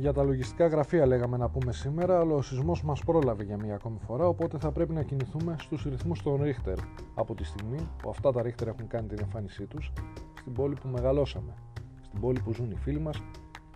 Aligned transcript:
Για 0.00 0.12
τα 0.12 0.22
λογιστικά 0.22 0.66
γραφεία 0.66 1.06
λέγαμε 1.06 1.36
να 1.36 1.48
πούμε 1.48 1.72
σήμερα, 1.72 2.20
αλλά 2.20 2.34
ο 2.34 2.42
σεισμός 2.42 2.82
μας 2.82 3.04
πρόλαβε 3.04 3.44
για 3.44 3.56
μία 3.56 3.74
ακόμη 3.74 3.98
φορά, 4.06 4.26
οπότε 4.26 4.58
θα 4.58 4.72
πρέπει 4.72 4.92
να 4.92 5.02
κινηθούμε 5.02 5.56
στους 5.58 5.84
ρυθμούς 5.84 6.22
των 6.22 6.42
Ρίχτερ 6.42 6.78
από 7.14 7.34
τη 7.34 7.44
στιγμή 7.44 7.88
που 8.02 8.10
αυτά 8.10 8.32
τα 8.32 8.42
Ρίχτερ 8.42 8.68
έχουν 8.68 8.86
κάνει 8.86 9.08
την 9.08 9.18
εμφάνισή 9.20 9.66
τους 9.66 9.92
στην 10.38 10.52
πόλη 10.52 10.74
που 10.74 10.88
μεγαλώσαμε, 10.88 11.54
στην 12.02 12.20
πόλη 12.20 12.40
που 12.40 12.52
ζουν 12.52 12.70
οι 12.70 12.76
φίλοι 12.76 13.00
μας, 13.00 13.22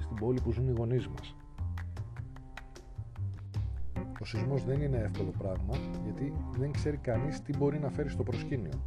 στην 0.01 0.17
πόλη 0.17 0.41
που 0.41 0.53
ζουν 0.53 0.69
οι 0.69 0.73
γονείς 0.77 1.09
μας. 1.09 1.37
Ο 4.21 4.25
σεισμός 4.25 4.65
δεν 4.65 4.81
είναι 4.81 4.97
εύκολο 4.97 5.33
πράγμα, 5.39 5.75
γιατί 6.05 6.33
δεν 6.59 6.73
ξέρει 6.73 6.97
κανείς 6.97 7.43
τι 7.43 7.57
μπορεί 7.57 7.79
να 7.79 7.91
φέρει 7.91 8.09
στο 8.09 8.23
προσκήνιο. 8.23 8.81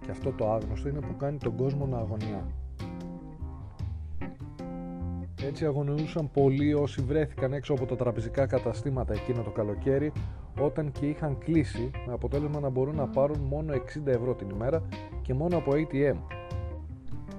Και 0.00 0.10
αυτό 0.10 0.32
το 0.32 0.52
άγνωστο 0.52 0.88
είναι 0.88 1.00
που 1.00 1.16
κάνει 1.16 1.38
τον 1.38 1.56
κόσμο 1.56 1.86
να 1.86 1.98
αγωνιά. 1.98 2.46
Έτσι 5.46 5.64
αγωνιούσαν 5.64 6.30
πολλοί 6.30 6.74
όσοι 6.74 7.02
βρέθηκαν 7.02 7.52
έξω 7.52 7.72
από 7.72 7.86
τα 7.86 7.96
τραπεζικά 7.96 8.46
καταστήματα 8.46 9.12
εκείνο 9.14 9.42
το 9.42 9.50
καλοκαίρι 9.50 10.12
όταν 10.60 10.92
και 10.92 11.06
είχαν 11.06 11.38
κλείσει 11.38 11.90
με 12.06 12.12
αποτέλεσμα 12.12 12.60
να 12.60 12.68
μπορούν 12.68 12.96
να 12.96 13.06
πάρουν 13.06 13.38
μόνο 13.38 13.74
60 13.74 14.06
ευρώ 14.06 14.34
την 14.34 14.48
ημέρα 14.48 14.82
και 15.22 15.34
μόνο 15.34 15.56
από 15.56 15.72
ATM. 15.74 16.16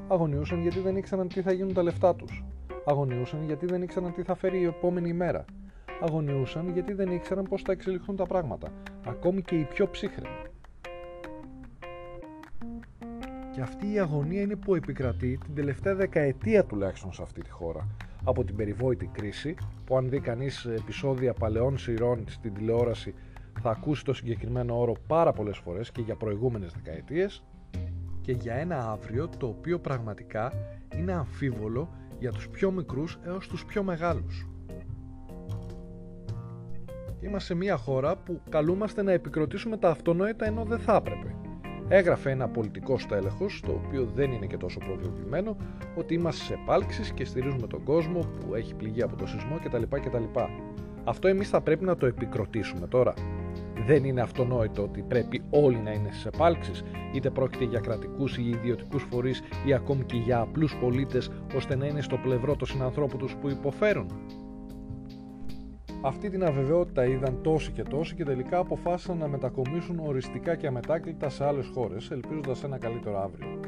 Αγωνιούσαν 0.07 0.61
γιατί 0.61 0.79
δεν 0.79 0.95
ήξεραν 0.95 1.27
τι 1.27 1.41
θα 1.41 1.51
γίνουν 1.51 1.73
τα 1.73 1.83
λεφτά 1.83 2.15
τους. 2.15 2.45
Αγωνιούσαν 2.85 3.43
γιατί 3.45 3.65
δεν 3.65 3.81
ήξεραν 3.81 4.13
τι 4.13 4.23
θα 4.23 4.35
φέρει 4.35 4.59
η 4.59 4.65
επόμενη 4.65 5.09
ημέρα. 5.09 5.45
Αγωνιούσαν 6.01 6.69
γιατί 6.69 6.93
δεν 6.93 7.11
ήξεραν 7.11 7.45
πώς 7.49 7.61
θα 7.61 7.71
εξελιχθούν 7.71 8.15
τα 8.15 8.25
πράγματα, 8.25 8.67
ακόμη 9.05 9.41
και 9.41 9.55
οι 9.55 9.63
πιο 9.63 9.89
ψύχρεμοι. 9.89 10.54
Και 13.55 13.61
αυτή 13.61 13.93
η 13.93 13.99
αγωνία 13.99 14.41
είναι 14.41 14.55
που 14.55 14.75
επικρατεί 14.75 15.37
την 15.37 15.55
τελευταία 15.55 15.95
δεκαετία 15.95 16.65
τουλάχιστον 16.65 17.13
σε 17.13 17.21
αυτή 17.21 17.41
τη 17.41 17.49
χώρα. 17.49 17.87
Από 18.23 18.43
την 18.43 18.55
περιβόητη 18.55 19.09
κρίση, 19.13 19.55
που 19.85 19.97
αν 19.97 20.09
δει 20.09 20.19
κανείς 20.19 20.65
επεισόδια 20.65 21.33
παλαιών 21.33 21.77
σειρών 21.77 22.23
στην 22.27 22.53
τηλεόραση 22.53 23.13
θα 23.61 23.69
ακούσει 23.69 24.03
το 24.03 24.13
συγκεκριμένο 24.13 24.79
όρο 24.79 24.95
πάρα 25.07 25.33
πολλές 25.33 25.57
φορές 25.57 25.91
και 25.91 26.01
για 26.01 26.15
προηγούμενες 26.15 26.73
δεκαετίες 26.73 27.43
και 28.21 28.31
για 28.31 28.53
ένα 28.53 28.91
αύριο 28.91 29.29
το 29.37 29.47
οποίο 29.47 29.79
πραγματικά 29.79 30.53
είναι 30.95 31.13
αμφίβολο 31.13 31.89
για 32.19 32.31
τους 32.31 32.49
πιο 32.49 32.71
μικρούς 32.71 33.19
έως 33.25 33.47
τους 33.47 33.65
πιο 33.65 33.83
μεγάλους. 33.83 34.47
Είμαστε 37.19 37.53
σε 37.53 37.55
μια 37.55 37.77
χώρα 37.77 38.15
που 38.15 38.41
καλούμαστε 38.49 39.01
να 39.01 39.11
επικροτήσουμε 39.11 39.77
τα 39.77 39.89
αυτονόητα 39.89 40.45
ενώ 40.45 40.63
δεν 40.63 40.79
θα 40.79 40.95
έπρεπε 40.95 41.44
έγραφε 41.87 42.31
ένα 42.31 42.47
πολιτικό 42.47 42.97
στέλεχος, 42.97 43.61
το 43.65 43.81
οποίο 43.85 44.05
δεν 44.15 44.31
είναι 44.31 44.45
και 44.45 44.57
τόσο 44.57 44.79
προβεβλημένο, 44.79 45.55
ότι 45.95 46.13
είμαστε 46.13 46.43
σε 46.43 46.53
επάλξεις 46.53 47.11
και 47.11 47.25
στηρίζουμε 47.25 47.67
τον 47.67 47.83
κόσμο 47.83 48.19
που 48.19 48.55
έχει 48.55 48.75
πληγεί 48.75 49.01
από 49.03 49.15
το 49.15 49.27
σεισμό 49.27 49.59
κτλ. 49.63 49.83
κτλ. 49.89 50.39
Αυτό 51.03 51.27
εμείς 51.27 51.49
θα 51.49 51.61
πρέπει 51.61 51.85
να 51.85 51.97
το 51.97 52.05
επικροτήσουμε 52.05 52.87
τώρα. 52.87 53.13
Δεν 53.85 54.03
είναι 54.03 54.21
αυτονόητο 54.21 54.83
ότι 54.83 55.01
πρέπει 55.01 55.41
όλοι 55.49 55.77
να 55.77 55.91
είναι 55.91 56.09
στι 56.11 56.29
επάλξει, 56.33 56.71
είτε 57.13 57.29
πρόκειται 57.29 57.63
για 57.63 57.79
κρατικούς 57.79 58.37
ή 58.37 58.49
ιδιωτικούς 58.49 59.07
φορείς 59.11 59.41
ή 59.65 59.73
ακόμη 59.73 60.03
και 60.03 60.17
για 60.17 60.39
απλούς 60.39 60.75
πολίτες, 60.75 61.31
ώστε 61.55 61.75
να 61.75 61.85
είναι 61.85 62.01
στο 62.01 62.17
πλευρό 62.17 62.55
των 62.55 62.67
συνανθρώπων 62.67 63.19
τους 63.19 63.35
που 63.35 63.49
υποφέρουν. 63.49 64.07
Αυτή 66.05 66.29
την 66.29 66.43
αβεβαιότητα 66.43 67.05
είδαν 67.05 67.41
τόσοι 67.41 67.71
και 67.71 67.83
τόσοι 67.83 68.15
και 68.15 68.23
τελικά 68.23 68.57
αποφάσισαν 68.57 69.17
να 69.17 69.27
μετακομίσουν 69.27 69.99
οριστικά 69.99 70.55
και 70.55 70.67
αμετάκλητα 70.67 71.29
σε 71.29 71.45
άλλες 71.45 71.67
χώρες, 71.73 72.11
ελπίζοντας 72.11 72.63
ένα 72.63 72.77
καλύτερο 72.77 73.21
αύριο. 73.21 73.59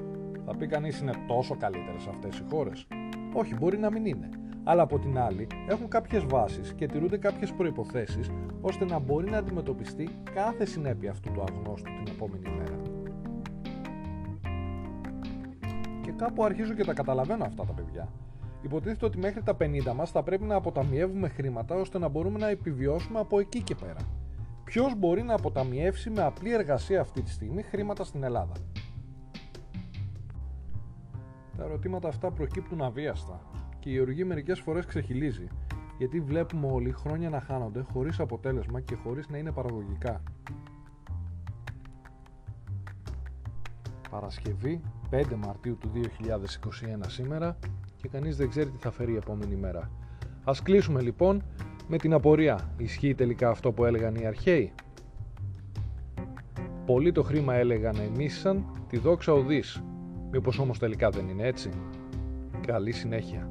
Θα 0.46 0.56
πει 0.56 0.68
κανείς 0.68 1.00
είναι 1.00 1.14
τόσο 1.28 1.56
καλύτερες 1.58 2.08
αυτές 2.08 2.38
οι 2.38 2.44
χώρες. 2.50 2.88
Όχι, 3.34 3.56
μπορεί 3.56 3.78
να 3.78 3.92
μην 3.92 4.06
είναι. 4.06 4.30
Αλλά 4.64 4.82
από 4.82 5.00
την 5.00 5.20
άλλη 5.20 5.48
έχουν 5.70 5.88
κάποιες 5.88 6.26
βάσεις 6.26 6.74
και 6.74 6.86
τηρούνται 6.86 7.18
κάποιες 7.18 7.52
προποθέσει 7.52 8.20
ώστε 8.62 8.86
να 8.86 9.00
μπορεί 9.00 9.30
να 9.30 9.38
αντιμετωπιστεί 9.38 10.10
κάθε 10.34 10.66
συνέπεια 10.66 11.12
αυτού 11.12 11.32
του 11.32 11.42
αγνώστου 11.42 11.92
την 12.04 12.14
επόμενη 12.14 12.50
μέρα. 12.58 12.82
Και 16.02 16.12
κάπου 16.12 16.44
αρχίζω 16.44 16.74
και 16.74 16.84
τα 16.84 16.94
καταλαβαίνω 16.94 17.44
αυτά 17.44 17.66
τα 17.66 17.74
παιδιά. 17.74 18.10
Υποτίθεται 18.62 19.06
ότι 19.06 19.18
μέχρι 19.18 19.44
τα 19.44 19.58
50 19.60 19.94
μας 19.96 20.12
θα 20.12 20.24
πρέπει 20.24 20.44
να 20.44 20.56
αποταμιεύουμε 20.56 21.28
χρήματα 21.28 21.76
ώστε 21.76 22.00
να 22.00 22.08
μπορούμε 22.08 22.40
να 22.40 22.50
επιβιώσουμε 22.50 23.20
από 23.20 23.40
εκεί 23.40 23.62
και 23.62 23.76
πέρα. 23.76 24.00
Ποιος 24.64 24.96
μπορεί 24.96 25.24
να 25.24 25.34
αποταμιεύσει 25.34 26.10
με 26.10 26.24
απλή 26.24 26.54
εργασία 26.54 27.02
αυτή 27.02 27.22
τη 27.22 27.30
στιγμή 27.30 27.62
χρήματα 27.62 28.04
στην 28.04 28.24
Ελλάδα; 28.24 28.54
Τα 31.58 31.64
ερωτήματα 31.64 32.08
αυτά 32.08 32.32
προκύπτουν 32.32 32.82
αβίαστα 32.82 33.42
και 33.80 33.90
η 33.90 34.00
οργή 34.00 34.24
μερικές 34.24 34.60
φορές 34.60 34.86
ξεχυλίζει 34.86 35.48
γιατί 35.98 36.20
βλέπουμε 36.20 36.68
όλοι 36.72 36.92
χρόνια 36.92 37.30
να 37.30 37.40
χάνονται 37.40 37.82
χωρίς 37.82 38.20
αποτέλεσμα 38.20 38.82
και 38.82 38.96
χωρίς 38.96 39.28
να 39.28 39.38
είναι 39.38 39.52
παραγωγικά. 39.52 40.24
Παρασκευή 44.10 44.82
5 45.12 45.24
Μαρτίου 45.36 45.78
του 45.78 45.92
2021 45.94 46.00
σήμερα 47.08 47.58
και 48.02 48.08
κανείς 48.08 48.38
δεν 48.38 48.50
ξέρει 48.50 48.70
τι 48.70 48.78
θα 48.78 48.92
φέρει 48.92 49.12
η 49.12 49.16
επόμενη 49.16 49.56
μέρα. 49.56 49.92
Ας 50.44 50.62
κλείσουμε 50.62 51.02
λοιπόν 51.02 51.44
με 51.88 51.98
την 51.98 52.14
απορία. 52.14 52.74
Ισχύει 52.78 53.16
τελικά 53.16 53.50
αυτό 53.50 53.72
που 53.72 53.86
έλεγαν 53.86 54.16
οι 54.16 54.26
αρχαίοι; 54.26 54.72
Πολλοί 56.86 57.12
το 57.12 57.24
χρήμα 57.24 57.54
έλεγαν 57.56 57.96
εμίσαν, 57.96 58.66
τη 58.90 58.98
δόξα 58.98 59.34
οδείς. 59.34 59.84
Μήπως 60.32 60.60
όμως 60.60 60.80
τελικά 60.80 61.10
δεν 61.10 61.28
είναι 61.28 61.48
έτσι; 61.48 61.70
Καλή 62.68 62.92
συνέχεια. 62.92 63.50